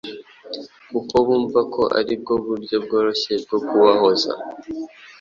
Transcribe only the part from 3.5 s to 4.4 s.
kubahoza,